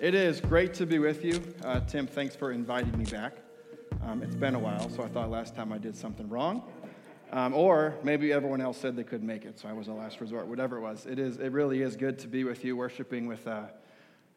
[0.00, 1.42] It is great to be with you.
[1.62, 3.36] Uh, Tim, thanks for inviting me back.
[4.02, 6.62] Um, it's been a while, so I thought last time I did something wrong.
[7.32, 10.22] Um, or maybe everyone else said they couldn't make it, so I was a last
[10.22, 11.04] resort, whatever it was.
[11.04, 13.64] It, is, it really is good to be with you, worshiping with uh,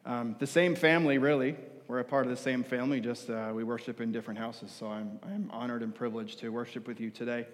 [0.06, 1.56] um, the same family, really.
[1.88, 4.88] We're a part of the same family, just uh, we worship in different houses, so
[4.88, 7.48] I'm, I'm honored and privileged to worship with you today.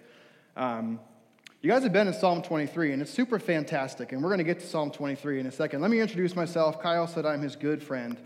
[1.62, 4.12] You guys have been in Psalm 23, and it's super fantastic.
[4.12, 5.82] And we're going to get to Psalm 23 in a second.
[5.82, 6.80] Let me introduce myself.
[6.80, 8.16] Kyle said I'm his good friend.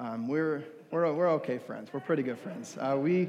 [0.00, 1.92] Um, we're, we're, we're okay friends.
[1.92, 2.76] We're pretty good friends.
[2.76, 3.28] Uh, we,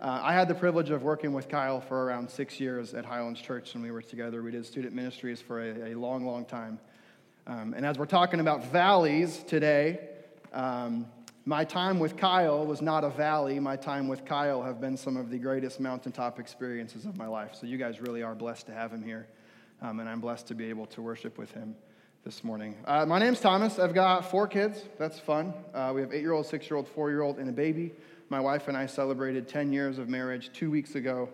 [0.00, 3.42] uh, I had the privilege of working with Kyle for around six years at Highlands
[3.42, 4.42] Church when we were together.
[4.42, 6.80] We did student ministries for a, a long, long time.
[7.46, 10.00] Um, and as we're talking about valleys today,
[10.54, 11.04] um,
[11.46, 13.60] my time with Kyle was not a valley.
[13.60, 17.54] My time with Kyle have been some of the greatest mountaintop experiences of my life.
[17.54, 19.26] So you guys really are blessed to have him here.
[19.82, 21.76] Um, and I'm blessed to be able to worship with him
[22.24, 22.74] this morning.
[22.86, 23.78] Uh, my name's Thomas.
[23.78, 24.82] I've got four kids.
[24.98, 25.52] That's fun.
[25.74, 27.92] Uh, we have eight year old, six year old, four year old, and a baby.
[28.30, 31.28] My wife and I celebrated 10 years of marriage two weeks ago.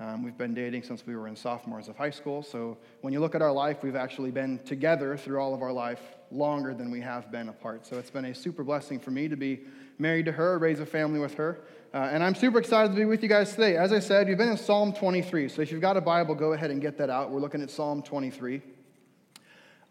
[0.00, 2.42] Um, we've been dating since we were in sophomores of high school.
[2.42, 5.72] So when you look at our life, we've actually been together through all of our
[5.72, 7.86] life longer than we have been apart.
[7.86, 9.60] So it's been a super blessing for me to be
[9.98, 11.60] married to her, raise a family with her.
[11.92, 13.76] Uh, and I'm super excited to be with you guys today.
[13.76, 15.50] As I said, you've been in Psalm 23.
[15.50, 17.30] So if you've got a Bible, go ahead and get that out.
[17.30, 18.62] We're looking at Psalm 23.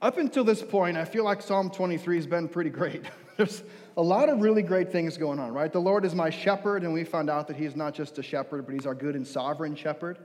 [0.02, 3.04] Up until this point, I feel like Psalm 23 has been pretty great.
[3.38, 3.62] There's
[4.00, 5.74] a lot of really great things going on, right?
[5.74, 8.66] The Lord is my shepherd, and we found out that He's not just a shepherd,
[8.66, 10.18] but He's our good and sovereign shepherd,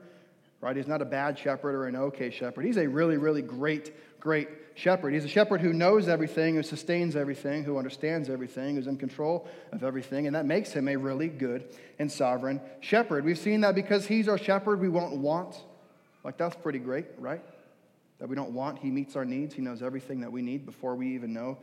[0.60, 0.76] right?
[0.76, 2.64] He's not a bad shepherd or an okay shepherd.
[2.64, 5.12] He's a really, really great, great shepherd.
[5.12, 9.48] He's a shepherd who knows everything, who sustains everything, who understands everything, who's in control
[9.72, 11.64] of everything, and that makes Him a really good
[11.98, 13.24] and sovereign shepherd.
[13.24, 15.56] We've seen that because He's our shepherd, we won't want.
[16.22, 17.42] Like, that's pretty great, right?
[18.18, 18.78] That we don't want.
[18.78, 21.58] He meets our needs, He knows everything that we need before we even know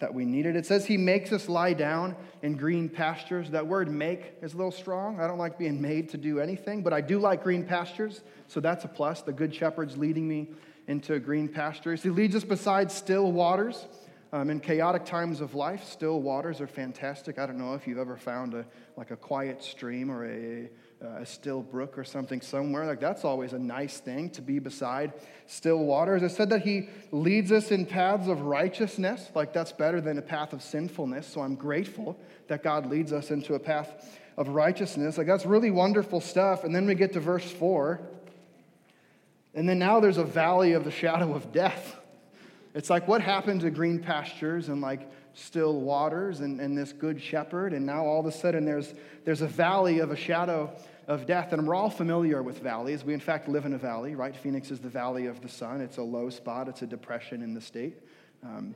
[0.00, 3.50] that we need It It says he makes us lie down in green pastures.
[3.50, 5.20] That word make is a little strong.
[5.20, 8.60] I don't like being made to do anything, but I do like green pastures, so
[8.60, 9.22] that's a plus.
[9.22, 10.48] The good shepherd's leading me
[10.86, 12.02] into green pastures.
[12.02, 13.86] He leads us beside still waters.
[14.32, 17.38] Um, in chaotic times of life, still waters are fantastic.
[17.38, 18.66] I don't know if you've ever found a,
[18.96, 20.68] like a quiet stream or a,
[21.02, 22.86] uh, a still brook or something somewhere.
[22.86, 25.12] Like that's always a nice thing to be beside
[25.46, 26.22] still waters.
[26.22, 29.30] It said that he leads us in paths of righteousness.
[29.34, 31.26] Like that's better than a path of sinfulness.
[31.26, 32.18] So I'm grateful
[32.48, 35.18] that God leads us into a path of righteousness.
[35.18, 36.64] Like that's really wonderful stuff.
[36.64, 38.00] And then we get to verse four.
[39.54, 41.96] And then now there's a valley of the shadow of death.
[42.74, 47.20] It's like what happened to green pastures and like still waters and, and this good
[47.20, 47.74] shepherd.
[47.74, 48.92] And now all of a sudden there's,
[49.24, 50.74] there's a valley of a shadow
[51.06, 51.52] of death.
[51.52, 53.04] And we're all familiar with valleys.
[53.04, 54.34] We, in fact, live in a valley, right?
[54.34, 55.82] Phoenix is the valley of the sun.
[55.82, 57.98] It's a low spot, it's a depression in the state.
[58.42, 58.74] Um,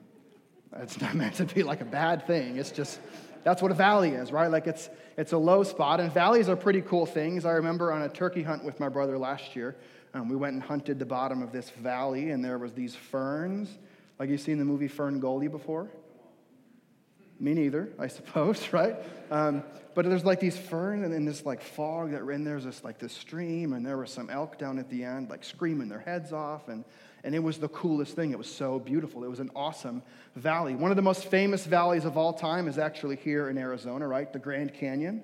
[0.76, 2.58] it's not meant to be like a bad thing.
[2.58, 3.00] It's just,
[3.42, 4.50] that's what a valley is, right?
[4.50, 5.98] Like it's, it's a low spot.
[5.98, 7.46] And valleys are pretty cool things.
[7.46, 9.76] I remember on a turkey hunt with my brother last year,
[10.12, 13.78] um, we went and hunted the bottom of this valley, and there was these ferns.
[14.18, 15.88] Like you've seen the movie Fern Gully before?
[17.40, 18.96] Me neither, I suppose, right?
[19.30, 19.64] Um,
[19.94, 22.98] but there's like these ferns and then this like fog that and there's this like
[22.98, 26.32] this stream and there was some elk down at the end like screaming their heads
[26.32, 26.84] off and
[27.22, 28.30] and it was the coolest thing.
[28.30, 29.24] It was so beautiful.
[29.24, 30.02] It was an awesome
[30.36, 30.74] valley.
[30.74, 34.32] One of the most famous valleys of all time is actually here in Arizona, right?
[34.32, 35.22] The Grand Canyon.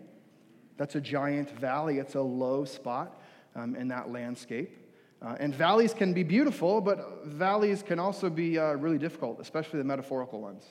[0.76, 1.98] That's a giant valley.
[1.98, 3.18] It's a low spot
[3.54, 4.76] um, in that landscape.
[5.22, 9.78] Uh, and valleys can be beautiful, but valleys can also be uh, really difficult, especially
[9.78, 10.66] the metaphorical ones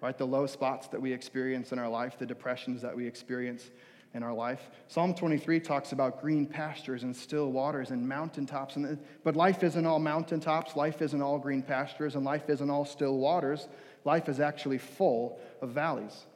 [0.00, 0.16] right?
[0.16, 3.70] The low spots that we experience in our life, the depressions that we experience
[4.14, 4.70] in our life.
[4.88, 8.76] Psalm 23 talks about green pastures and still waters and mountaintops.
[8.76, 12.70] And, uh, but life isn't all mountaintops, life isn't all green pastures, and life isn't
[12.70, 13.68] all still waters.
[14.04, 16.26] Life is actually full of valleys.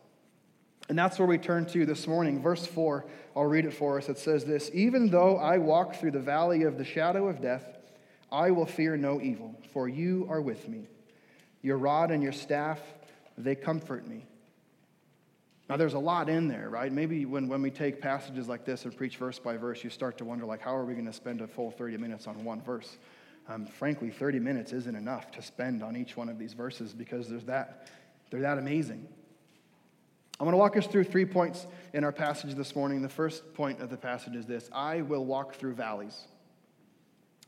[0.88, 2.42] And that's where we turn to this morning.
[2.42, 3.06] Verse 4,
[3.36, 4.08] I'll read it for us.
[4.08, 7.64] It says this Even though I walk through the valley of the shadow of death,
[8.30, 10.88] I will fear no evil, for you are with me.
[11.62, 12.80] Your rod and your staff,
[13.40, 14.26] they comfort me.
[15.68, 16.92] Now, there's a lot in there, right?
[16.92, 20.18] Maybe when, when we take passages like this and preach verse by verse, you start
[20.18, 22.60] to wonder, like, how are we going to spend a full 30 minutes on one
[22.60, 22.98] verse?
[23.48, 27.28] Um, frankly, 30 minutes isn't enough to spend on each one of these verses because
[27.28, 27.88] there's that,
[28.30, 29.06] they're that amazing.
[30.40, 33.02] I'm going to walk us through three points in our passage this morning.
[33.02, 36.26] The first point of the passage is this I will walk through valleys.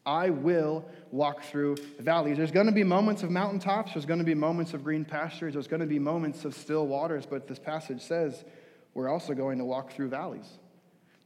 [0.04, 2.36] I will walk through valleys.
[2.36, 5.54] There's going to be moments of mountaintops, there's going to be moments of green pastures,
[5.54, 8.44] there's going to be moments of still waters, but this passage says
[8.94, 10.58] we're also going to walk through valleys.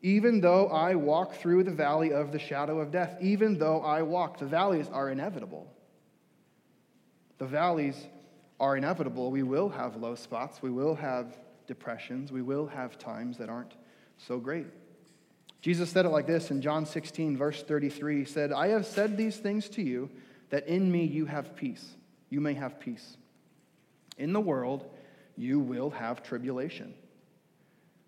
[0.03, 4.03] Even though I walk through the valley of the shadow of death, even though I
[4.03, 5.73] walk, the valleys are inevitable.
[7.39, 8.07] The valleys
[8.61, 9.31] are inevitable.
[9.31, 11.37] We will have low spots, we will have
[11.67, 13.73] depressions, we will have times that aren't
[14.19, 14.67] so great.
[15.61, 18.19] Jesus said it like this in John 16, verse 33.
[18.19, 20.11] He said, I have said these things to you
[20.51, 21.85] that in me you have peace.
[22.31, 23.17] You may have peace.
[24.19, 24.89] In the world,
[25.37, 26.95] you will have tribulation.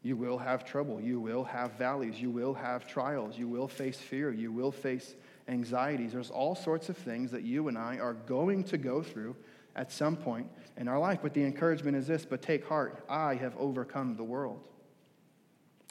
[0.02, 1.00] You will have trouble.
[1.00, 2.20] You will have valleys.
[2.20, 3.36] You will have trials.
[3.36, 4.32] You will face fear.
[4.32, 5.14] You will face
[5.48, 6.12] anxieties.
[6.12, 9.34] There's all sorts of things that you and I are going to go through
[9.74, 11.18] at some point in our life.
[11.22, 14.68] But the encouragement is this but take heart, I have overcome the world.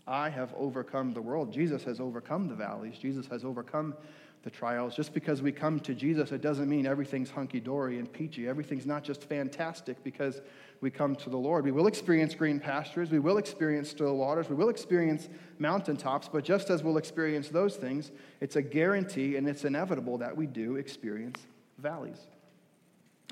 [0.07, 1.51] I have overcome the world.
[1.51, 3.95] Jesus has overcome the valleys, Jesus has overcome
[4.43, 4.95] the trials.
[4.95, 8.47] Just because we come to Jesus, it doesn't mean everything's hunky dory and peachy.
[8.47, 10.41] Everything's not just fantastic because
[10.79, 11.65] we come to the Lord.
[11.65, 15.27] We will experience green pastures, we will experience still waters, we will experience
[15.59, 20.37] mountaintops, but just as we'll experience those things, it's a guarantee and it's inevitable that
[20.37, 21.41] we do experience
[21.77, 22.27] valleys.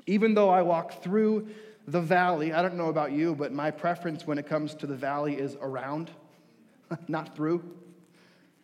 [0.06, 1.48] Even though I walk through
[1.88, 4.96] the valley, I don't know about you, but my preference when it comes to the
[4.96, 6.10] valley is around,
[7.08, 7.62] not through.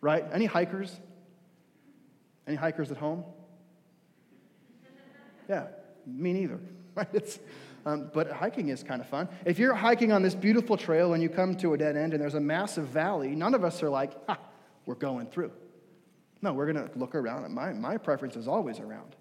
[0.01, 0.25] Right?
[0.33, 0.99] Any hikers?
[2.47, 3.23] Any hikers at home?
[5.49, 5.67] Yeah,
[6.05, 6.59] me neither.
[6.95, 7.09] Right?
[7.11, 7.39] It's,
[7.87, 9.27] um, but hiking is kind of fun.
[9.45, 12.21] If you're hiking on this beautiful trail and you come to a dead end and
[12.21, 14.11] there's a massive valley, none of us are like,
[14.85, 15.51] we're going through.
[16.43, 17.51] No, we're going to look around.
[17.51, 19.15] My, my preference is always around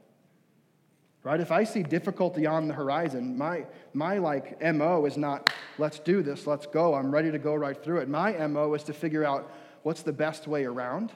[1.22, 1.40] right?
[1.40, 6.22] If i see difficulty on the horizon my my like mo is not let's do
[6.22, 8.08] this let's go i'm ready to go right through it.
[8.08, 9.50] My mo is to figure out
[9.82, 11.12] what's the best way around.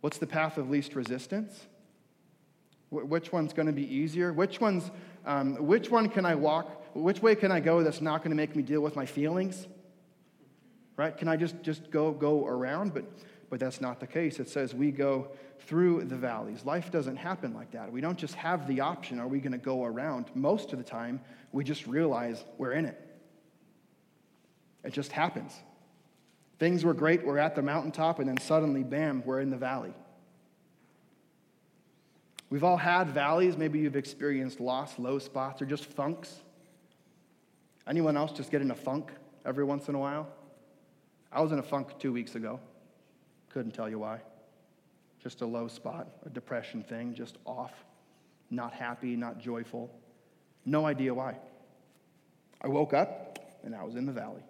[0.00, 1.66] What's the path of least resistance?
[2.90, 4.32] Which one's going to be easier?
[4.32, 4.90] Which one's
[5.26, 8.36] um, which one can i walk which way can i go that's not going to
[8.36, 9.66] make me deal with my feelings?
[10.96, 11.16] Right?
[11.16, 12.94] Can i just just go go around?
[12.94, 13.04] But
[13.50, 14.38] but that's not the case.
[14.38, 16.64] It says we go through the valleys.
[16.64, 17.92] Life doesn't happen like that.
[17.92, 20.26] We don't just have the option, are we going to go around?
[20.34, 21.20] Most of the time,
[21.52, 22.98] we just realize we're in it.
[24.84, 25.52] It just happens.
[26.58, 29.92] Things were great, we're at the mountaintop, and then suddenly, bam, we're in the valley.
[32.50, 33.56] We've all had valleys.
[33.56, 36.34] Maybe you've experienced loss, low spots, or just funks.
[37.86, 39.12] Anyone else just get in a funk
[39.46, 40.28] every once in a while?
[41.32, 42.58] I was in a funk two weeks ago.
[43.50, 44.20] Couldn't tell you why.
[45.22, 47.72] Just a low spot, a depression thing, just off,
[48.50, 49.90] not happy, not joyful.
[50.64, 51.36] No idea why.
[52.62, 54.42] I woke up and I was in the valley.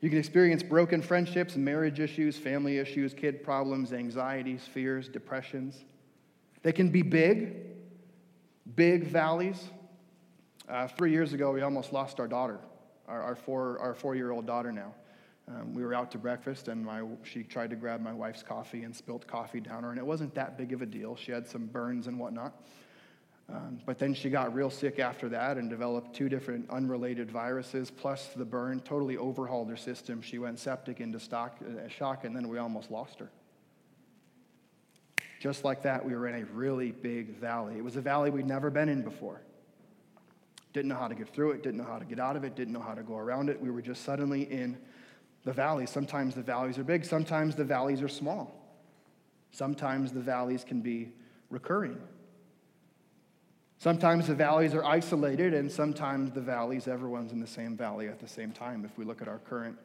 [0.00, 5.84] You can experience broken friendships, marriage issues, family issues, kid problems, anxieties, fears, depressions.
[6.62, 7.56] They can be big,
[8.76, 9.62] big valleys.
[10.68, 12.60] Uh, three years ago, we almost lost our daughter,
[13.08, 14.94] our, our, four, our four year old daughter now.
[15.52, 18.84] Um, we were out to breakfast, and my, she tried to grab my wife's coffee
[18.84, 21.16] and spilt coffee down her, and it wasn't that big of a deal.
[21.16, 22.54] She had some burns and whatnot.
[23.48, 27.90] Um, but then she got real sick after that and developed two different unrelated viruses,
[27.90, 30.22] plus the burn, totally overhauled her system.
[30.22, 33.28] She went septic into stock, uh, shock, and then we almost lost her.
[35.40, 37.76] Just like that, we were in a really big valley.
[37.76, 39.40] It was a valley we'd never been in before.
[40.72, 42.54] Didn't know how to get through it, didn't know how to get out of it,
[42.54, 43.60] didn't know how to go around it.
[43.60, 44.78] We were just suddenly in
[45.44, 45.90] the valleys.
[45.90, 48.56] Sometimes the valleys are big, sometimes the valleys are small.
[49.52, 51.12] Sometimes the valleys can be
[51.48, 51.98] recurring.
[53.78, 58.20] Sometimes the valleys are isolated, and sometimes the valleys, everyone's in the same valley at
[58.20, 58.84] the same time.
[58.84, 59.78] If we look at our current,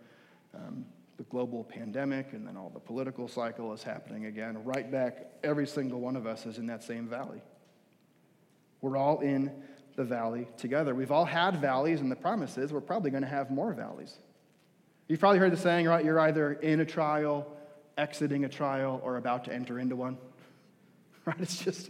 [0.53, 0.85] um,
[1.17, 5.65] the global pandemic, and then all the political cycle is happening again, right back, every
[5.65, 7.41] single one of us is in that same valley.
[8.81, 9.49] We're all in
[9.95, 10.93] the valley together.
[10.93, 14.19] We've all had valleys, and the promise is we're probably going to have more valleys.
[15.07, 16.03] You've probably heard the saying, right?
[16.03, 17.47] You're either in a trial,
[17.97, 20.17] exiting a trial, or about to enter into one.
[21.25, 21.37] Right?
[21.39, 21.89] It's just,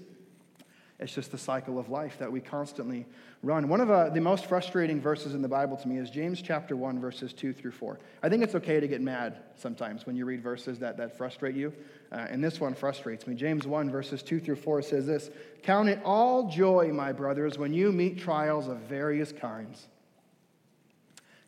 [0.98, 3.06] it's just the cycle of life that we constantly
[3.44, 3.68] run.
[3.68, 6.78] One of uh, the most frustrating verses in the Bible to me is James chapter
[6.78, 8.00] 1, verses 2 through 4.
[8.24, 11.54] I think it's okay to get mad sometimes when you read verses that, that frustrate
[11.54, 11.74] you.
[12.14, 13.36] Uh, and this one frustrates me.
[13.36, 15.30] James 1, verses 2 through 4 says this
[15.64, 19.88] Count it all joy, my brothers, when you meet trials of various kinds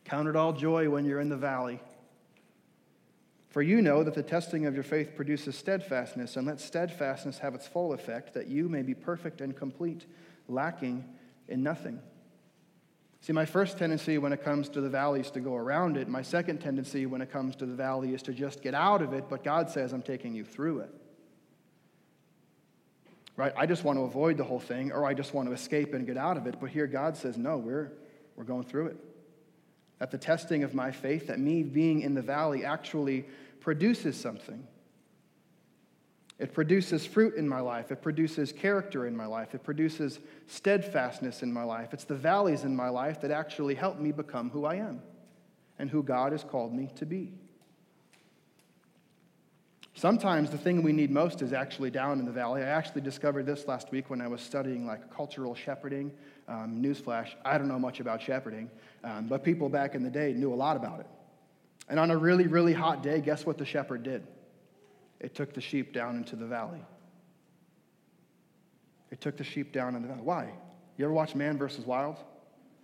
[0.08, 1.82] Count it all joy when you're in the valley.
[3.50, 7.54] For you know that the testing of your faith produces steadfastness, and let steadfastness have
[7.54, 10.06] its full effect, that you may be perfect and complete,
[10.48, 11.04] lacking
[11.50, 12.00] in nothing.
[13.20, 16.08] See, my first tendency when it comes to the valley is to go around it.
[16.08, 19.12] My second tendency when it comes to the valley is to just get out of
[19.12, 20.94] it, but God says, I'm taking you through it.
[23.36, 23.52] Right?
[23.58, 26.08] I just want to avoid the whole thing, or I just want to escape and
[26.08, 26.62] get out of it.
[26.62, 27.92] But here God says, no, we're,
[28.38, 28.98] we're going through it
[30.00, 33.26] that the testing of my faith, that me being in the valley actually
[33.60, 34.66] produces something.
[36.40, 37.92] It produces fruit in my life.
[37.92, 39.56] It produces character in my life.
[39.56, 41.94] It produces steadfastness in my life.
[41.94, 45.02] It's the valleys in my life that actually help me become who I am
[45.80, 47.34] and who God has called me to be.
[49.98, 52.62] Sometimes the thing we need most is actually down in the valley.
[52.62, 56.12] I actually discovered this last week when I was studying like cultural shepherding.
[56.48, 58.70] Um, newsflash, I don't know much about shepherding,
[59.04, 61.08] um, but people back in the day knew a lot about it.
[61.90, 64.28] And on a really, really hot day, guess what the shepherd did?
[65.20, 66.86] It took the sheep down into the valley.
[69.10, 70.22] It took the sheep down in the valley.
[70.22, 70.52] Why?
[70.98, 72.18] You ever watch Man versus Wild?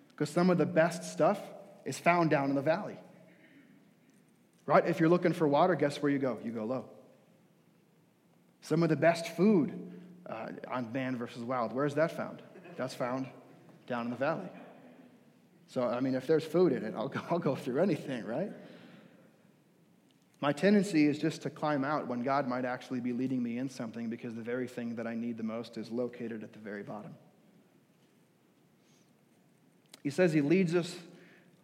[0.10, 1.40] Because some of the best stuff
[1.86, 2.98] is found down in the valley.
[4.66, 4.84] Right?
[4.88, 6.40] If you're looking for water, guess where you go?
[6.44, 6.86] You go low.
[8.64, 9.74] Some of the best food
[10.26, 12.42] uh, on Man versus Wild, where's that found?
[12.78, 13.28] That's found
[13.88, 14.50] down in the valley.
[15.68, 18.52] So, I mean, if there's food in it, I'll go, I'll go through anything, right?
[20.40, 23.70] My tendency is just to climb out when God might actually be leading me in
[23.70, 26.84] something because the very thing that I need the most is located at the very
[26.84, 27.14] bottom.
[30.04, 30.96] He says he leads us.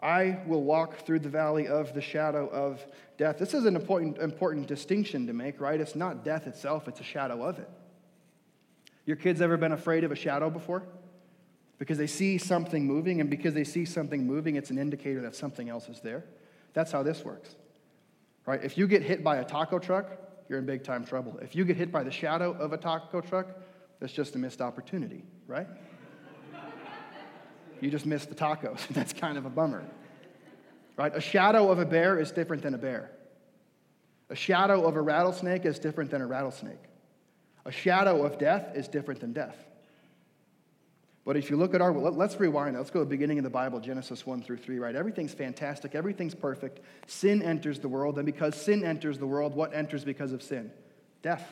[0.01, 2.85] I will walk through the valley of the shadow of
[3.17, 3.37] death.
[3.37, 5.79] This is an important, important distinction to make, right?
[5.79, 7.69] It's not death itself, it's a shadow of it.
[9.05, 10.83] Your kids ever been afraid of a shadow before?
[11.79, 15.35] Because they see something moving, and because they see something moving, it's an indicator that
[15.35, 16.23] something else is there.
[16.73, 17.55] That's how this works.
[18.45, 18.63] Right?
[18.63, 20.11] If you get hit by a taco truck,
[20.47, 21.37] you're in big time trouble.
[21.41, 23.47] If you get hit by the shadow of a taco truck,
[23.99, 25.67] that's just a missed opportunity, right?
[27.81, 28.87] You just missed the tacos.
[28.91, 29.83] that's kind of a bummer.
[30.97, 31.15] Right?
[31.15, 33.11] A shadow of a bear is different than a bear.
[34.29, 36.83] A shadow of a rattlesnake is different than a rattlesnake.
[37.65, 39.55] A shadow of death is different than death.
[41.25, 42.75] But if you look at our, let's rewind.
[42.75, 44.95] Let's go to the beginning of the Bible, Genesis 1 through 3, right?
[44.95, 45.93] Everything's fantastic.
[45.93, 46.79] Everything's perfect.
[47.07, 48.17] Sin enters the world.
[48.17, 50.71] And because sin enters the world, what enters because of sin?
[51.21, 51.43] Death.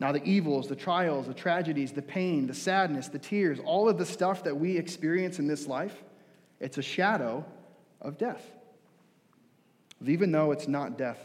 [0.00, 3.98] Now, the evils, the trials, the tragedies, the pain, the sadness, the tears, all of
[3.98, 6.02] the stuff that we experience in this life,
[6.58, 7.44] it's a shadow
[8.00, 8.42] of death.
[10.04, 11.18] Even though it's not death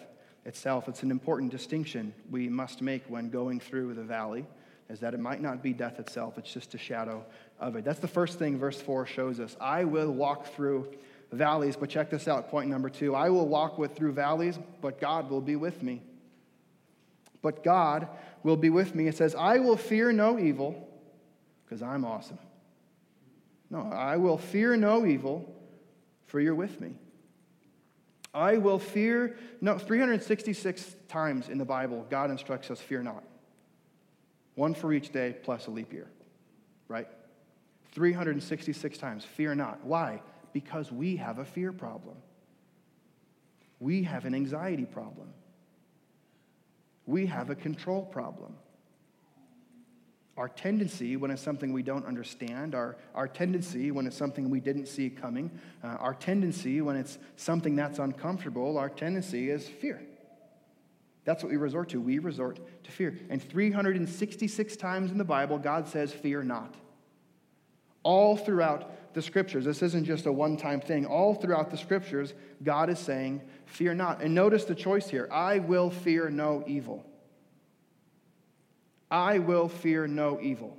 [0.44, 4.46] itself, it's an important distinction we must make when going through the valley
[4.90, 7.26] is that it might not be death itself, it's just a shadow
[7.60, 7.84] of it.
[7.84, 9.56] That's the first thing verse 4 shows us.
[9.60, 10.92] I will walk through
[11.32, 13.16] valleys, but check this out, point number two.
[13.16, 16.04] I will walk with through valleys, but God will be with me.
[17.46, 18.08] But God
[18.42, 19.08] will be with me.
[19.08, 20.90] It says, I will fear no evil,
[21.64, 22.40] because I'm awesome.
[23.70, 25.48] No, I will fear no evil,
[26.26, 26.96] for you're with me.
[28.34, 33.24] I will fear, no, 366 times in the Bible, God instructs us, fear not.
[34.56, 36.10] One for each day plus a leap year,
[36.88, 37.08] right?
[37.92, 39.24] 366 times.
[39.24, 39.86] Fear not.
[39.86, 40.24] Why?
[40.52, 42.16] Because we have a fear problem.
[43.80, 45.28] We have an anxiety problem.
[47.06, 48.56] We have a control problem.
[50.38, 54.60] Our tendency when it's something we don't understand, our, our tendency when it's something we
[54.60, 55.50] didn't see coming,
[55.84, 60.02] uh, our tendency when it's something that's uncomfortable, our tendency is fear.
[61.24, 62.02] That's what we resort to.
[62.02, 63.18] We resort to fear.
[63.30, 66.76] And 366 times in the Bible, God says, Fear not.
[68.04, 71.06] All throughout the scriptures, this isn't just a one time thing.
[71.08, 73.42] All throughout the scriptures, God is saying,
[73.76, 74.22] Fear not.
[74.22, 77.06] And notice the choice here I will fear no evil.
[79.12, 80.78] I will fear no evil.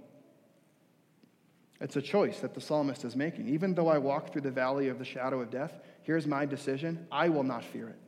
[1.78, 3.50] It's a choice that the psalmist is making.
[3.50, 5.74] Even though I walk through the valley of the shadow of death,
[6.04, 7.98] here's my decision I will not fear it.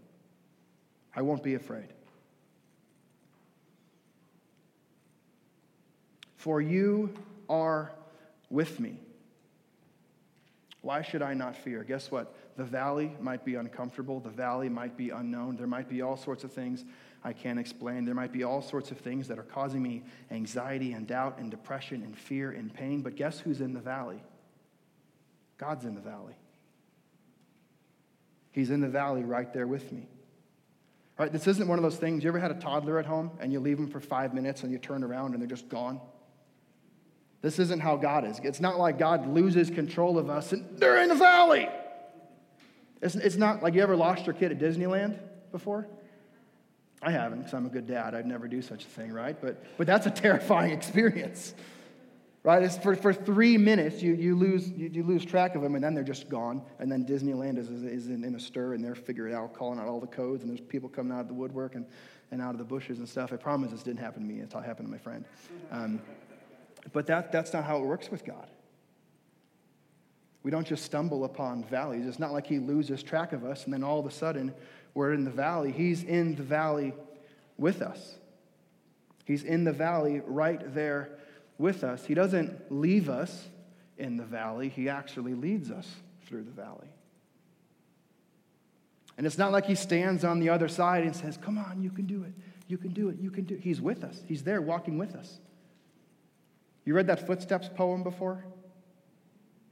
[1.15, 1.93] I won't be afraid.
[6.37, 7.13] For you
[7.47, 7.93] are
[8.49, 8.99] with me.
[10.81, 11.85] Why should I not fear?
[11.85, 12.35] Guess what?
[12.59, 14.19] The valley might be uncomfortable.
[14.19, 15.57] The valley might be unknown.
[15.57, 16.85] There might be all sorts of things
[17.23, 18.05] I can't explain.
[18.05, 21.53] There might be all sorts of things that are causing me anxiety and doubt and
[21.53, 23.01] depression and fear and pain.
[23.01, 24.21] But guess who's in the valley?
[25.57, 26.35] God's in the valley.
[28.51, 30.09] He's in the valley right there with me.
[31.17, 32.25] All right, this isn't one of those things.
[32.25, 34.73] You ever had a toddler at home and you leave them for five minutes and
[34.73, 36.01] you turn around and they're just gone?
[37.41, 38.41] This isn't how God is.
[38.43, 41.69] It's not like God loses control of us and they're in the valley.
[43.01, 45.19] It's, it's not like you ever lost your kid at Disneyland
[45.53, 45.87] before?
[47.01, 48.15] I haven't because I'm a good dad.
[48.15, 49.41] I'd never do such a thing, right?
[49.41, 51.55] But, but that's a terrifying experience,
[52.43, 52.63] right?
[52.63, 55.85] It's for, for three minutes, you, you, lose, you, you lose track of them, and
[55.85, 56.63] then they're just gone.
[56.81, 59.87] And then Disneyland is, is in, in a stir, and they're figuring out, calling out
[59.87, 61.87] all the codes, and there's people coming out of the woodwork and,
[62.33, 63.33] and out of the bushes and stuff.
[63.33, 64.41] I promise this didn't happen to me.
[64.41, 65.25] It's all happened to my friend.
[65.71, 66.01] Um,
[66.93, 68.49] but that, that's not how it works with God.
[70.49, 72.07] We don't just stumble upon valleys.
[72.07, 74.55] It's not like He loses track of us and then all of a sudden
[74.95, 75.73] we're in the valley.
[75.73, 76.95] He's in the valley
[77.59, 78.15] with us.
[79.27, 81.11] He's in the valley right there
[81.59, 82.07] with us.
[82.07, 83.47] He doesn't leave us
[83.99, 85.87] in the valley, He actually leads us
[86.25, 86.89] through the valley.
[89.19, 91.91] And it's not like He stands on the other side and says, Come on, you
[91.91, 92.33] can do it.
[92.69, 93.19] You can do it.
[93.21, 93.61] You can do it.
[93.61, 95.41] He's with us, He's there walking with us.
[96.87, 98.47] You read that Footsteps poem before?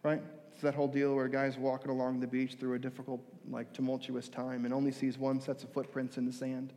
[0.03, 0.21] Right?
[0.57, 3.21] It's that whole deal where a guy's walking along the beach through a difficult,
[3.51, 6.73] like tumultuous time and only sees one sets of footprints in the sand.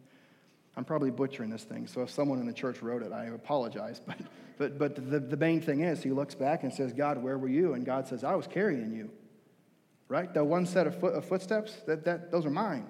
[0.76, 4.02] I'm probably butchering this thing, so if someone in the church wrote it, I apologize.
[4.58, 7.38] But, but, but the, the main thing is, he looks back and says, God, where
[7.38, 7.76] were you?
[7.76, 9.10] And God says, I was carrying you.
[10.10, 10.34] Right?
[10.34, 12.86] That one set of, foot, of footsteps, that, that, those are mine.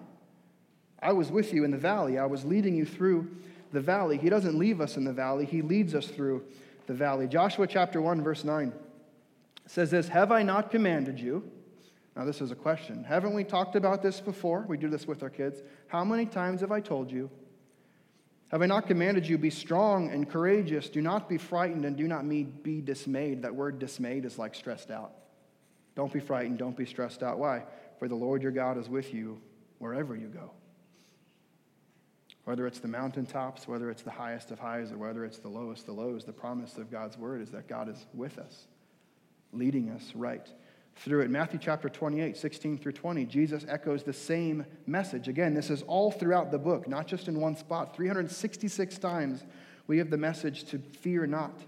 [1.00, 2.18] I was with you in the valley.
[2.18, 3.30] I was leading you through
[3.72, 4.18] the valley.
[4.18, 6.44] He doesn't leave us in the valley, He leads us through
[6.88, 7.28] the valley.
[7.28, 8.74] Joshua chapter 1, verse 9
[9.70, 11.50] says this Have I not commanded you?
[12.16, 13.04] Now, this is a question.
[13.04, 14.66] Haven't we talked about this before?
[14.68, 15.62] We do this with our kids.
[15.88, 17.30] How many times have I told you?
[18.52, 20.90] Have I not commanded you, be strong and courageous?
[20.90, 23.44] Do not be frightened and do not be dismayed.
[23.44, 25.14] That word dismayed is like stressed out.
[25.96, 27.38] Don't be frightened, don't be stressed out.
[27.38, 27.64] Why?
[28.00, 29.40] For the Lord your God is with you
[29.78, 30.52] wherever you go.
[32.46, 35.88] Whether it's the mountaintops, whether it's the highest of highs, or whether it's the lowest
[35.88, 38.68] of lows, the promise of God's word is that God is with us,
[39.54, 40.48] leading us right
[40.96, 41.30] through it.
[41.30, 45.28] Matthew chapter 28, 16 through 20, Jesus echoes the same message.
[45.28, 47.96] Again, this is all throughout the book, not just in one spot.
[47.96, 49.44] 366 times
[49.88, 51.60] we have the message to fear not.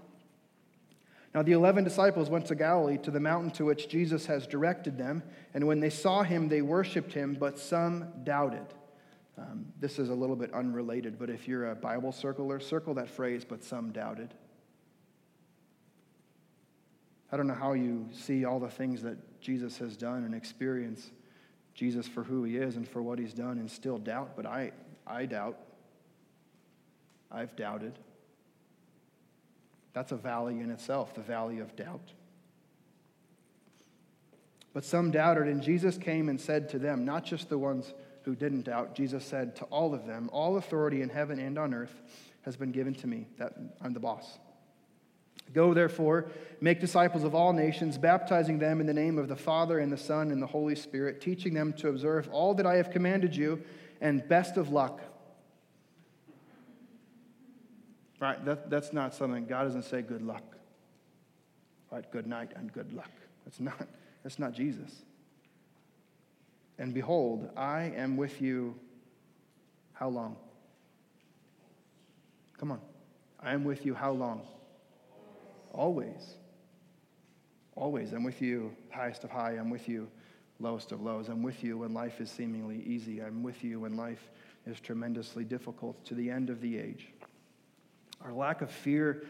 [1.34, 4.98] Now, the 11 disciples went to Galilee, to the mountain to which Jesus has directed
[4.98, 5.22] them,
[5.54, 8.66] and when they saw him, they worshiped him, but some doubted.
[9.38, 13.08] Um, this is a little bit unrelated, but if you're a Bible circler, circle that
[13.08, 14.34] phrase, but some doubted.
[17.32, 21.10] I don't know how you see all the things that Jesus has done and experience
[21.74, 24.72] Jesus for who he is and for what he's done and still doubt, but I,
[25.06, 25.58] I doubt.
[27.30, 27.98] I've doubted.
[29.94, 32.12] That's a valley in itself, the valley of doubt.
[34.74, 38.34] But some doubted, and Jesus came and said to them, not just the ones who
[38.34, 42.00] didn't doubt, Jesus said to all of them, All authority in heaven and on earth
[42.42, 43.26] has been given to me.
[43.38, 44.38] That I'm the boss.
[45.52, 49.78] Go, therefore, make disciples of all nations, baptizing them in the name of the Father,
[49.78, 52.90] and the Son, and the Holy Spirit, teaching them to observe all that I have
[52.90, 53.62] commanded you,
[54.00, 55.00] and best of luck.
[58.18, 58.42] Right?
[58.44, 60.44] That, that's not something, God doesn't say good luck.
[61.90, 62.10] Right?
[62.10, 63.10] Good night and good luck.
[63.44, 63.86] That's not,
[64.22, 65.02] that's not Jesus.
[66.78, 68.74] And behold, I am with you
[69.92, 70.36] how long?
[72.58, 72.80] Come on.
[73.40, 74.42] I am with you how long?
[75.72, 76.34] Always.
[77.74, 78.12] Always.
[78.12, 79.52] I'm with you, highest of high.
[79.52, 80.08] I'm with you,
[80.60, 81.28] lowest of lows.
[81.28, 83.22] I'm with you when life is seemingly easy.
[83.22, 84.30] I'm with you when life
[84.66, 87.08] is tremendously difficult to the end of the age.
[88.24, 89.24] Our lack of fear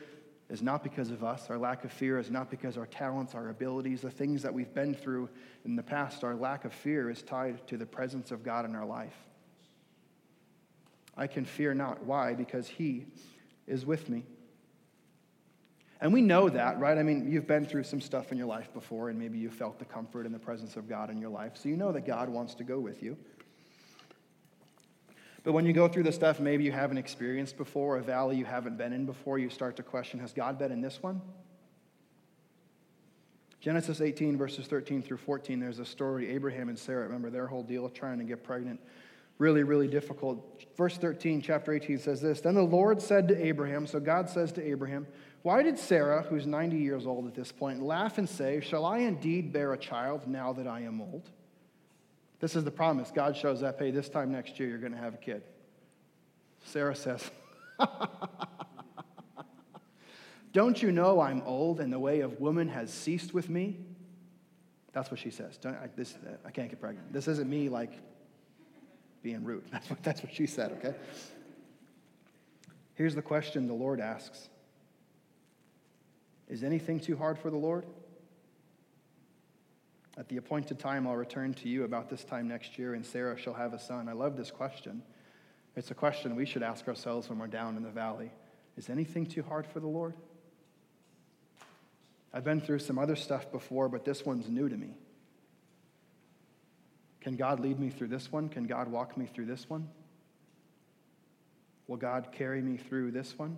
[0.50, 1.48] is not because of us.
[1.48, 4.74] Our lack of fear is not because our talents, our abilities, the things that we've
[4.74, 5.30] been through
[5.64, 6.24] in the past.
[6.24, 9.16] Our lack of fear is tied to the presence of God in our life.
[11.16, 12.04] I can fear not.
[12.04, 12.34] Why?
[12.34, 13.06] Because He
[13.66, 14.24] is with me.
[16.02, 16.98] And we know that, right?
[16.98, 19.78] I mean, you've been through some stuff in your life before, and maybe you felt
[19.78, 21.52] the comfort and the presence of God in your life.
[21.54, 23.16] So you know that God wants to go with you.
[25.44, 28.44] But when you go through the stuff maybe you haven't experienced before, a valley you
[28.44, 31.22] haven't been in before, you start to question Has God been in this one?
[33.60, 37.04] Genesis 18, verses 13 through 14, there's a story Abraham and Sarah.
[37.04, 38.80] Remember their whole deal of trying to get pregnant?
[39.38, 40.64] Really, really difficult.
[40.76, 44.50] Verse 13, chapter 18 says this Then the Lord said to Abraham, so God says
[44.52, 45.06] to Abraham,
[45.42, 48.98] why did Sarah, who's 90 years old at this point, laugh and say, Shall I
[48.98, 51.28] indeed bear a child now that I am old?
[52.38, 53.10] This is the promise.
[53.12, 55.42] God shows up, hey, this time next year you're going to have a kid.
[56.64, 57.28] Sarah says,
[60.52, 63.78] Don't you know I'm old and the way of woman has ceased with me?
[64.92, 65.58] That's what she says.
[65.64, 67.12] I, this, I can't get pregnant.
[67.12, 67.92] This isn't me like
[69.22, 69.64] being rude.
[69.72, 70.94] That's what, that's what she said, okay?
[72.94, 74.48] Here's the question the Lord asks
[76.52, 77.86] is anything too hard for the Lord?
[80.18, 83.38] At the appointed time, I'll return to you about this time next year, and Sarah
[83.38, 84.06] shall have a son.
[84.06, 85.02] I love this question.
[85.76, 88.30] It's a question we should ask ourselves when we're down in the valley.
[88.76, 90.12] Is anything too hard for the Lord?
[92.34, 94.90] I've been through some other stuff before, but this one's new to me.
[97.22, 98.50] Can God lead me through this one?
[98.50, 99.88] Can God walk me through this one?
[101.86, 103.56] Will God carry me through this one?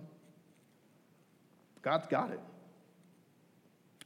[1.81, 2.39] God's got it.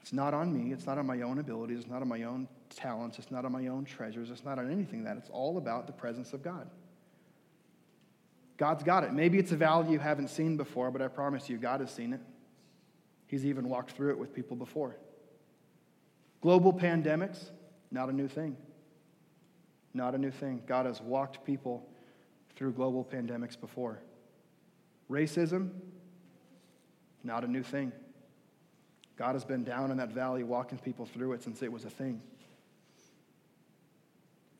[0.10, 0.74] It's not on me.
[0.74, 1.82] It's not on my own abilities.
[1.82, 3.20] It's not on my own talents.
[3.20, 4.32] It's not on my own treasures.
[4.32, 5.18] It's not on anything that.
[5.18, 6.68] It's all about the presence of God.
[8.58, 9.14] God's got it.
[9.14, 12.14] Maybe it's a valley you haven't seen before, but I promise you, God has seen
[12.14, 12.22] it.
[13.28, 14.98] He's even walked through it with people before.
[16.42, 17.52] Global pandemics,
[17.92, 18.58] not a new thing.
[19.94, 20.64] Not a new thing.
[20.66, 21.88] God has walked people
[22.56, 24.00] through global pandemics before.
[25.08, 25.70] Racism,
[27.24, 27.92] not a new thing.
[29.20, 31.90] God has been down in that valley walking people through it since it was a
[31.90, 32.22] thing.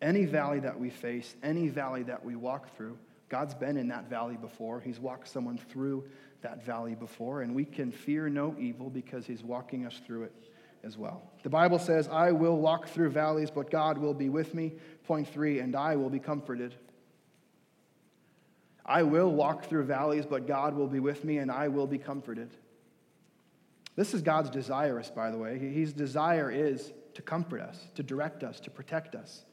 [0.02, 2.98] Any valley that we face, any valley that we walk through,
[3.30, 4.82] God's been in that valley before.
[4.82, 6.04] He's walked someone through
[6.42, 10.34] that valley before, and we can fear no evil because He's walking us through it
[10.84, 11.22] as well.
[11.44, 14.74] The Bible says, I will walk through valleys, but God will be with me.
[15.08, 16.76] Point three, and I will be comforted.
[18.86, 21.98] I will walk through valleys, but God will be with me, and I will be
[21.98, 22.50] comforted.
[24.00, 25.60] This is God's desire, by the way.
[25.60, 29.44] His desire is to comfort us, to direct us, to protect us.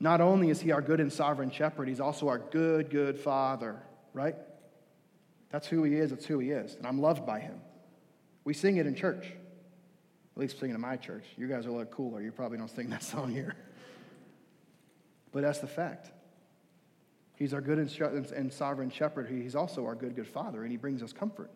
[0.00, 3.80] Not only is He our good and sovereign shepherd, He's also our good, good Father,
[4.12, 4.34] right?
[5.50, 6.74] That's who He is, it's who He is.
[6.74, 7.60] And I'm loved by Him.
[8.42, 9.26] We sing it in church.
[9.26, 11.26] At least singing in my church.
[11.36, 12.20] You guys are a little cooler.
[12.20, 13.54] You probably don't sing that song here.
[15.30, 16.10] But that's the fact.
[17.36, 19.28] He's our good and sovereign shepherd.
[19.28, 21.50] He's also our good, good father, and he brings us comfort.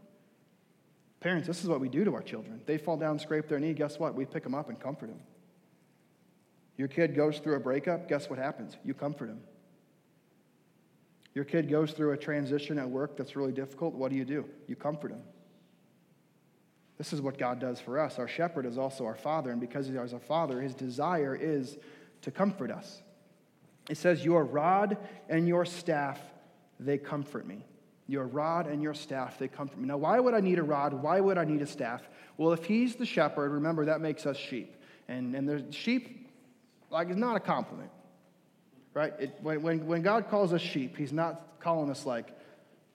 [1.21, 2.63] Parents, this is what we do to our children.
[2.65, 3.75] They fall down, scrape their knee.
[3.75, 4.15] Guess what?
[4.15, 5.21] We pick them up and comfort them.
[6.79, 8.09] Your kid goes through a breakup.
[8.09, 8.79] Guess what happens?
[8.85, 9.41] You comfort him.
[11.35, 13.95] Your kid goes through a transition at work that's really difficult.
[13.95, 14.47] What do you do?
[14.67, 15.23] You comfort him.
[16.97, 18.19] This is what God does for us.
[18.19, 21.79] Our shepherd is also our father, and because he is our father, his desire is
[22.23, 23.03] to comfort us.
[23.89, 24.97] It says, Your rod
[25.29, 26.21] and your staff,
[26.79, 27.65] they comfort me.
[28.11, 29.87] Your rod and your staff, they comfort me.
[29.87, 30.93] Now, why would I need a rod?
[30.93, 32.03] Why would I need a staff?
[32.37, 34.75] Well, if he's the shepherd, remember that makes us sheep.
[35.07, 36.29] And, and the sheep,
[36.91, 37.93] like, is not a compliment,
[38.95, 39.13] right?
[39.21, 42.37] It, when, when, when God calls us sheep, he's not calling us like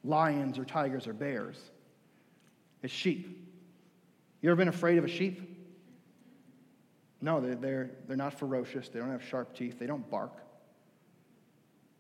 [0.04, 1.58] lions or tigers or bears.
[2.84, 3.54] It's sheep.
[4.41, 5.49] You ever been afraid of a sheep?
[7.21, 8.89] No, they're, they're, they're not ferocious.
[8.89, 9.80] They don't have sharp teeth.
[9.80, 10.34] They don't bark.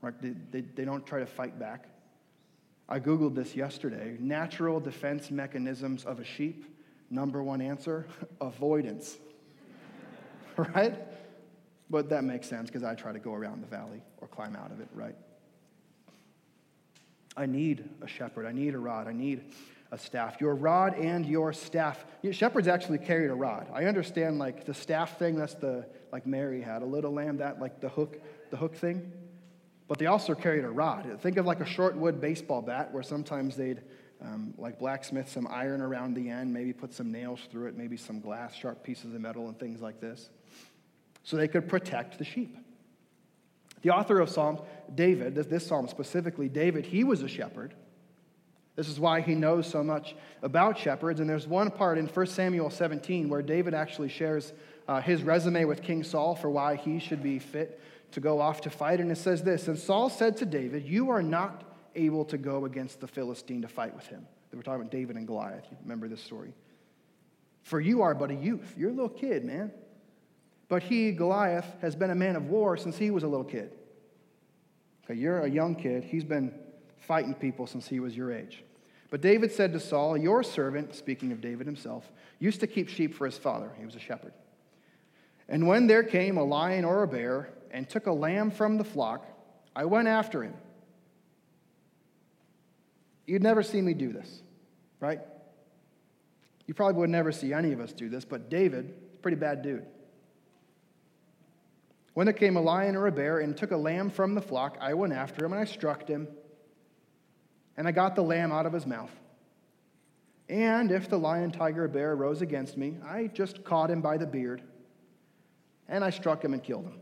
[0.01, 0.21] Right?
[0.21, 1.87] They, they, they don't try to fight back.
[2.87, 4.17] I Googled this yesterday.
[4.19, 6.65] Natural defense mechanisms of a sheep.
[7.09, 8.07] Number one answer
[8.41, 9.17] avoidance.
[10.57, 10.95] right?
[11.89, 14.71] But that makes sense because I try to go around the valley or climb out
[14.71, 15.15] of it, right?
[17.37, 18.45] I need a shepherd.
[18.45, 19.07] I need a rod.
[19.07, 19.43] I need
[19.91, 20.39] a staff.
[20.39, 22.05] Your rod and your staff.
[22.31, 23.67] Shepherds actually carried a rod.
[23.73, 27.59] I understand like the staff thing, that's the like Mary had, a little lamb, that
[27.59, 28.17] like the hook,
[28.51, 29.11] the hook thing.
[29.87, 31.19] But they also carried a rod.
[31.21, 33.81] Think of like a short wood baseball bat where sometimes they'd
[34.21, 37.97] um, like blacksmith some iron around the end, maybe put some nails through it, maybe
[37.97, 40.29] some glass, sharp pieces of metal, and things like this.
[41.23, 42.57] So they could protect the sheep.
[43.81, 44.61] The author of Psalms,
[44.95, 47.75] David, this, this psalm specifically, David, he was a shepherd.
[48.75, 51.19] This is why he knows so much about shepherds.
[51.19, 54.53] And there's one part in 1 Samuel 17 where David actually shares
[54.87, 57.79] uh, his resume with King Saul for why he should be fit
[58.15, 59.01] to go off to fight.
[59.01, 61.63] And it says this And Saul said to David, You are not
[61.95, 64.25] able to go against the Philistine to fight with him.
[64.49, 65.65] They were talking about David and Goliath.
[65.69, 66.53] You remember this story.
[67.63, 68.73] For you are but a youth.
[68.77, 69.71] You're a little kid, man.
[70.69, 73.71] But he, Goliath, has been a man of war since he was a little kid.
[75.03, 76.05] Okay, you're a young kid.
[76.05, 76.53] He's been
[76.99, 78.63] fighting people since he was your age.
[79.09, 83.13] But David said to Saul, Your servant, speaking of David himself, used to keep sheep
[83.13, 83.71] for his father.
[83.77, 84.33] He was a shepherd.
[85.49, 88.85] And when there came a lion or a bear and took a lamb from the
[88.85, 89.27] flock,
[89.75, 90.53] I went after him.
[93.27, 94.41] You'd never see me do this,
[95.01, 95.19] right?
[96.67, 99.85] You probably would never see any of us do this, but David, pretty bad dude.
[102.13, 104.77] When there came a lion or a bear and took a lamb from the flock,
[104.79, 106.29] I went after him and I struck him
[107.75, 109.11] and I got the lamb out of his mouth.
[110.47, 114.15] And if the lion, tiger, or bear rose against me, I just caught him by
[114.15, 114.61] the beard,
[115.89, 116.99] and I struck him and killed him.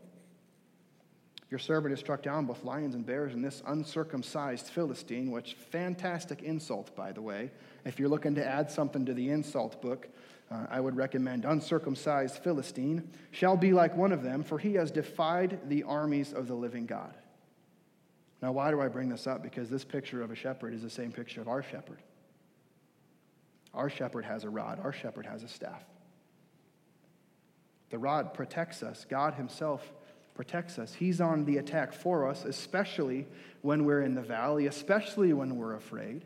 [1.54, 6.42] Your servant has struck down both lions and bears and this uncircumcised Philistine, which fantastic
[6.42, 7.52] insult, by the way.
[7.86, 10.10] If you're looking to add something to the insult book,
[10.50, 14.89] uh, I would recommend uncircumcised Philistine shall be like one of them, for he has
[14.89, 17.13] defied the armies of the living God.
[18.42, 19.44] Now, why do I bring this up?
[19.44, 22.00] Because this picture of a shepherd is the same picture of our shepherd.
[23.76, 25.84] Our shepherd has a rod, our shepherd has a staff.
[27.92, 29.94] The rod protects us, God Himself
[30.36, 30.93] protects us.
[30.93, 33.28] He's on the attack for us, especially
[33.62, 36.26] when we're in the valley, especially when we're afraid,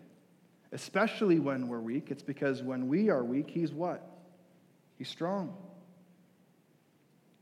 [0.72, 2.10] especially when we're weak.
[2.10, 4.10] It's because when we are weak, He's what?
[4.98, 5.56] He's strong.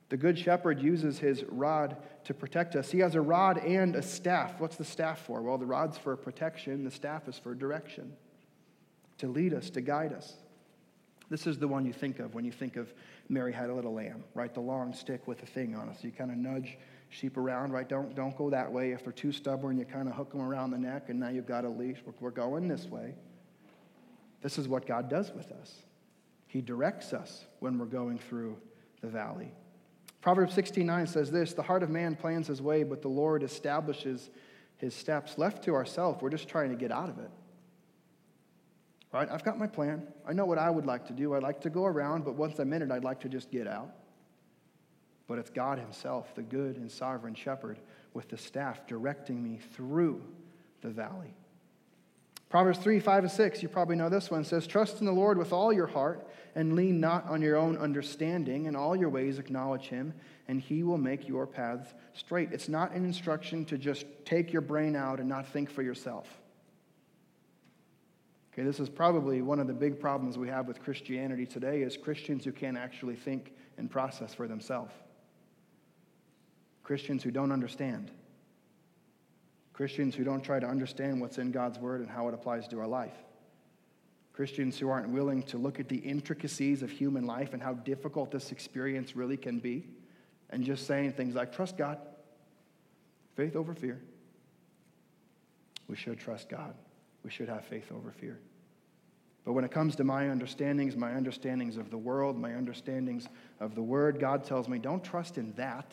[0.09, 2.91] The good shepherd uses his rod to protect us.
[2.91, 4.59] He has a rod and a staff.
[4.59, 5.41] What's the staff for?
[5.41, 8.13] Well, the rod's for protection, the staff is for direction,
[9.17, 10.33] to lead us, to guide us.
[11.29, 12.93] This is the one you think of when you think of
[13.29, 14.53] Mary had a little lamb, right?
[14.53, 15.95] The long stick with a thing on it.
[15.99, 16.77] So you kind of nudge
[17.09, 17.87] sheep around, right?
[17.87, 18.91] Don't, don't go that way.
[18.91, 21.47] If they're too stubborn, you kind of hook them around the neck, and now you've
[21.47, 21.97] got a leash.
[22.19, 23.15] We're going this way.
[24.41, 25.73] This is what God does with us.
[26.47, 28.57] He directs us when we're going through
[29.01, 29.51] the valley.
[30.21, 34.29] Proverbs 16:9 says this, "The heart of man plans his way, but the Lord establishes
[34.77, 37.29] his steps." Left to ourselves, we're just trying to get out of it.
[39.15, 39.29] Right?
[39.31, 40.05] I've got my plan.
[40.27, 41.35] I know what I would like to do.
[41.35, 43.65] I'd like to go around, but once I'm in it, I'd like to just get
[43.65, 43.89] out.
[45.25, 47.79] But it's God Himself, the good and sovereign shepherd,
[48.13, 50.21] with the staff directing me through
[50.81, 51.33] the valley.
[52.49, 55.37] Proverbs 3, 5, and 6, you probably know this one, says, Trust in the Lord
[55.37, 58.65] with all your heart and lean not on your own understanding.
[58.65, 60.13] In all your ways acknowledge him,
[60.49, 62.49] and he will make your paths straight.
[62.51, 66.27] It's not an instruction to just take your brain out and not think for yourself.
[68.55, 71.97] Okay, this is probably one of the big problems we have with Christianity today is
[71.97, 74.93] Christians who can't actually think and process for themselves.
[76.81, 78.11] Christians who don't understand.
[79.73, 82.79] Christians who don't try to understand what's in God's word and how it applies to
[82.79, 83.17] our life.
[84.31, 88.31] Christians who aren't willing to look at the intricacies of human life and how difficult
[88.31, 89.85] this experience really can be,
[90.49, 91.97] and just saying things like, trust God,
[93.35, 93.99] faith over fear.
[95.89, 96.73] We should trust God.
[97.25, 98.39] We should have faith over fear.
[99.43, 103.27] But when it comes to my understandings, my understandings of the world, my understandings
[103.59, 105.91] of the Word, God tells me, don't trust in that.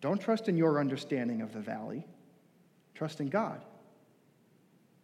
[0.00, 2.06] Don't trust in your understanding of the valley.
[2.94, 3.60] Trust in God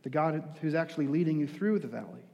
[0.02, 2.24] the God who's actually leading you through the valley.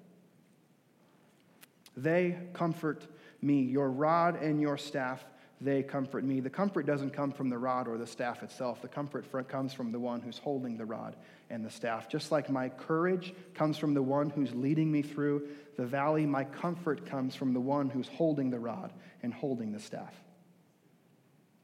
[1.96, 3.06] They comfort
[3.40, 3.62] me.
[3.62, 5.24] Your rod and your staff,
[5.60, 6.40] they comfort me.
[6.40, 8.82] The comfort doesn't come from the rod or the staff itself.
[8.82, 11.16] The comfort comes from the one who's holding the rod
[11.48, 12.08] and the staff.
[12.08, 16.44] Just like my courage comes from the one who's leading me through the valley, my
[16.44, 18.92] comfort comes from the one who's holding the rod
[19.22, 20.14] and holding the staff.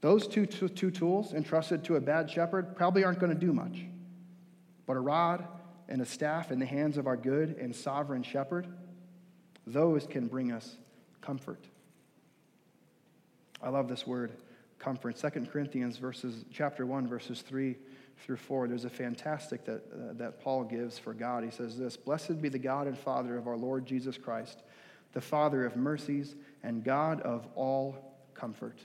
[0.00, 3.52] Those two, two, two tools entrusted to a bad shepherd probably aren't going to do
[3.52, 3.84] much.
[4.86, 5.46] But a rod
[5.88, 8.66] and a staff in the hands of our good and sovereign shepherd,
[9.66, 10.76] those can bring us
[11.20, 11.64] comfort.
[13.62, 14.32] I love this word,
[14.78, 15.16] comfort.
[15.16, 17.76] 2 Corinthians verses, chapter 1, verses 3
[18.24, 21.44] through 4, there's a fantastic that, uh, that Paul gives for God.
[21.44, 24.62] He says this Blessed be the God and Father of our Lord Jesus Christ,
[25.12, 28.78] the Father of mercies and God of all comfort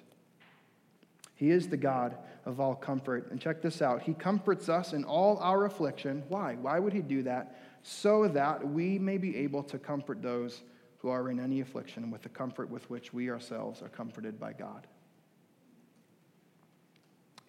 [1.38, 3.30] he is the God of all comfort.
[3.32, 6.24] And check this out He comforts us in all our affliction.
[6.28, 6.56] Why?
[6.56, 7.60] Why would He do that?
[7.84, 10.64] So that we may be able to comfort those
[11.08, 14.52] who are in any affliction with the comfort with which we ourselves are comforted by
[14.52, 14.86] God.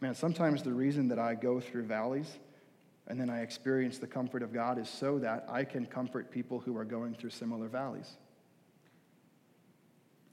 [0.01, 2.39] Man, sometimes the reason that I go through valleys
[3.09, 6.61] and then I experience the comfort of God is so that I can comfort people
[6.61, 8.17] who are going through similar valleys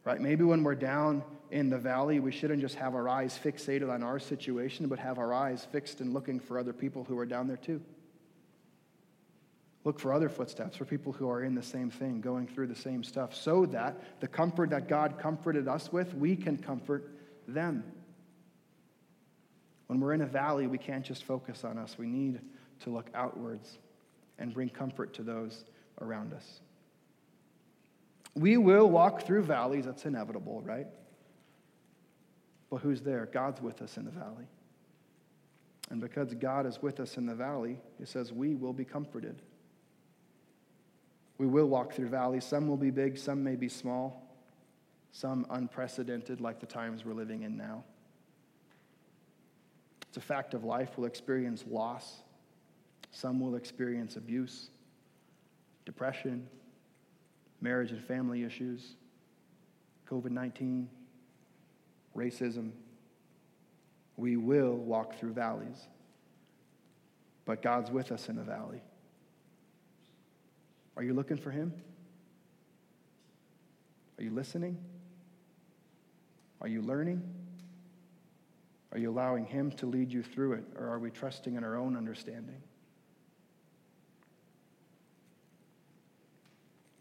[0.04, 0.22] right?
[0.22, 4.04] Maybe when we're down in the valley, we shouldn't just have our eyes fixated on
[4.04, 7.48] our situation, but have our eyes fixed and looking for other people who are down
[7.48, 7.82] there too.
[9.86, 12.76] Look for other footsteps, for people who are in the same thing, going through the
[12.76, 17.12] same stuff, so that the comfort that God comforted us with, we can comfort
[17.48, 17.84] them.
[19.86, 21.98] When we're in a valley, we can't just focus on us.
[22.00, 22.42] We need
[22.82, 23.78] to look outwards
[24.40, 25.64] and bring comfort to those
[26.02, 26.62] around us.
[28.34, 30.88] We will walk through valleys, that's inevitable, right?
[32.72, 33.30] But who's there?
[33.32, 34.48] God's with us in the valley.
[35.92, 39.44] And because God is with us in the valley, He says we will be comforted.
[41.38, 42.46] We will walk through valleys.
[42.46, 44.26] Some will be big, some may be small,
[45.12, 47.84] some unprecedented, like the times we're living in now.
[50.08, 50.92] It's a fact of life.
[50.96, 52.22] We'll experience loss,
[53.12, 54.70] some will experience abuse,
[55.86, 56.48] depression,
[57.60, 58.96] marriage and family issues,
[60.10, 60.88] COVID 19,
[62.16, 62.72] racism.
[64.16, 65.88] We will walk through valleys,
[67.44, 68.82] but God's with us in the valley.
[70.98, 71.74] Are you looking for Him?
[74.18, 74.78] Are you listening?
[76.62, 77.22] Are you learning?
[78.92, 81.76] Are you allowing Him to lead you through it, or are we trusting in our
[81.76, 82.62] own understanding?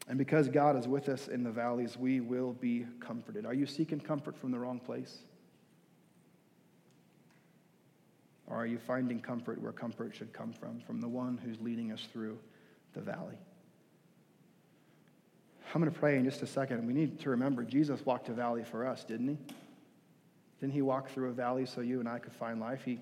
[0.08, 3.46] And because God is with us in the valleys, we will be comforted.
[3.46, 5.18] Are you seeking comfort from the wrong place?
[8.46, 11.90] Or are you finding comfort where comfort should come from, from the one who's leading
[11.90, 12.38] us through
[12.92, 13.38] the valley?
[15.74, 16.86] I'm going to pray in just a second.
[16.86, 19.38] We need to remember Jesus walked a valley for us, didn't he?
[20.60, 22.82] Didn't he walk through a valley so you and I could find life?
[22.84, 23.00] He,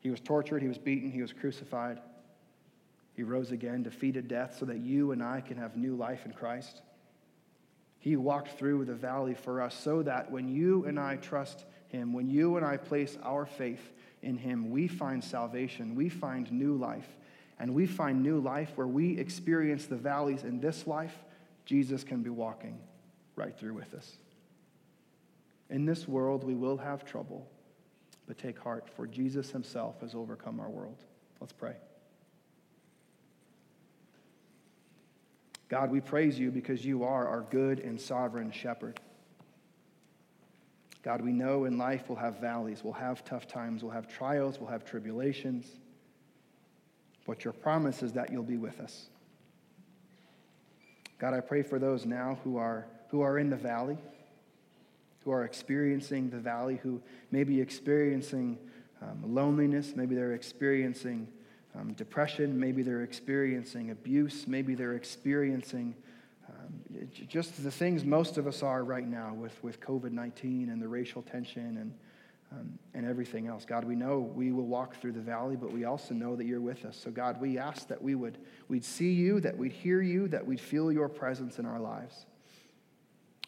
[0.00, 2.00] he was tortured, he was beaten, he was crucified.
[3.12, 6.32] He rose again, defeated death, so that you and I can have new life in
[6.32, 6.80] Christ.
[7.98, 12.14] He walked through the valley for us so that when you and I trust him,
[12.14, 16.76] when you and I place our faith in him, we find salvation, we find new
[16.76, 17.08] life,
[17.58, 21.14] and we find new life where we experience the valleys in this life.
[21.64, 22.78] Jesus can be walking
[23.36, 24.16] right through with us.
[25.70, 27.48] In this world, we will have trouble,
[28.26, 31.04] but take heart, for Jesus himself has overcome our world.
[31.40, 31.76] Let's pray.
[35.68, 38.98] God, we praise you because you are our good and sovereign shepherd.
[41.02, 44.58] God, we know in life we'll have valleys, we'll have tough times, we'll have trials,
[44.58, 45.66] we'll have tribulations.
[47.26, 49.06] But your promise is that you'll be with us.
[51.20, 53.98] God, I pray for those now who are, who are in the valley,
[55.22, 58.58] who are experiencing the valley, who may be experiencing
[59.02, 61.28] um, loneliness, maybe they're experiencing
[61.78, 65.94] um, depression, maybe they're experiencing abuse, maybe they're experiencing
[66.48, 70.80] um, just the things most of us are right now with, with COVID 19 and
[70.80, 71.92] the racial tension and,
[72.52, 73.64] um, and everything else.
[73.64, 76.60] God, we know we will walk through the valley, but we also know that you're
[76.60, 76.96] with us.
[76.96, 80.46] So, God, we ask that we would we'd see you, that we'd hear you, that
[80.46, 82.26] we'd feel your presence in our lives.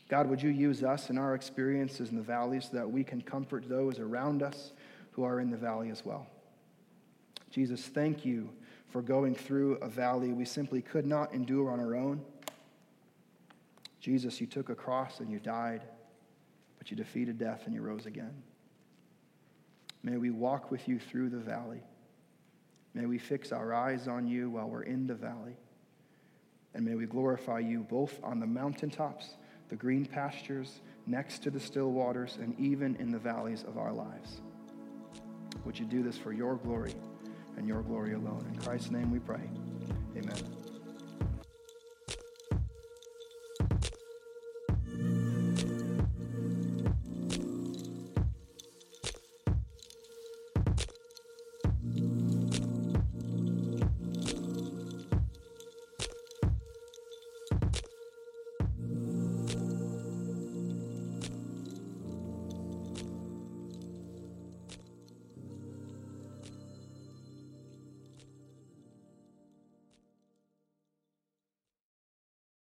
[0.08, 3.22] God, would you use us in our experiences in the valley so that we can
[3.22, 4.72] comfort those around us
[5.12, 6.26] who are in the valley as well?
[7.50, 8.50] Jesus, thank you
[8.90, 12.20] for going through a valley we simply could not endure on our own.
[14.00, 15.82] Jesus, you took a cross and you died,
[16.78, 18.34] but you defeated death and you rose again.
[20.02, 21.82] May we walk with you through the valley.
[22.94, 25.56] May we fix our eyes on you while we're in the valley.
[26.74, 29.30] And may we glorify you both on the mountaintops,
[29.68, 33.92] the green pastures, next to the still waters, and even in the valleys of our
[33.92, 34.40] lives.
[35.64, 36.94] Would you do this for your glory?
[37.56, 38.44] and your glory alone.
[38.52, 39.48] In Christ's name we pray.
[40.16, 40.61] Amen.